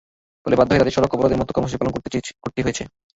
ফলে 0.45 0.55
বাধ্য 0.55 0.71
হয়ে 0.71 0.81
তাঁদের 0.81 0.95
সড়ক 0.95 1.11
অবরোধের 1.15 1.39
মতো 1.41 1.51
কর্মসূচি 1.51 1.79
পালন 1.79 1.93
করতে 1.93 2.07
হয়েছে। 2.65 2.83